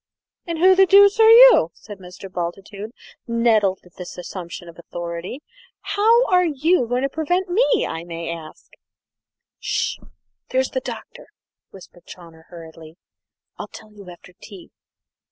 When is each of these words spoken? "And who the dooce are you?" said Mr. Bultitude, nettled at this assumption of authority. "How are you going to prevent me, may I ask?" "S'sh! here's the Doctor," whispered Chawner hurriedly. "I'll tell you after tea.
"And 0.47 0.57
who 0.57 0.73
the 0.73 0.87
dooce 0.87 1.19
are 1.19 1.29
you?" 1.29 1.69
said 1.75 1.99
Mr. 1.99 2.27
Bultitude, 2.27 2.89
nettled 3.27 3.81
at 3.83 3.93
this 3.97 4.17
assumption 4.17 4.67
of 4.67 4.79
authority. 4.79 5.43
"How 5.81 6.25
are 6.25 6.43
you 6.43 6.87
going 6.87 7.03
to 7.03 7.07
prevent 7.07 7.49
me, 7.49 7.85
may 8.05 8.31
I 8.31 8.35
ask?" 8.49 8.71
"S'sh! 9.61 9.99
here's 10.49 10.71
the 10.71 10.79
Doctor," 10.79 11.27
whispered 11.69 12.07
Chawner 12.07 12.47
hurriedly. 12.49 12.97
"I'll 13.59 13.67
tell 13.67 13.93
you 13.93 14.09
after 14.09 14.33
tea. 14.41 14.71